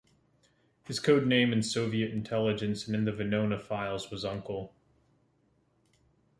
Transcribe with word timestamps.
His 0.85 0.99
code 0.99 1.27
name 1.27 1.53
in 1.53 1.61
Soviet 1.61 2.09
intelligence 2.09 2.87
and 2.87 2.95
in 2.95 3.05
the 3.05 3.11
Venona 3.11 3.61
files 3.61 4.09
was 4.09 4.25
"Uncle". 4.25 4.73